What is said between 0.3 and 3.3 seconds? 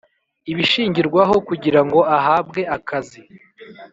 Ibishingirwaho kugira ngo ahabwe akazi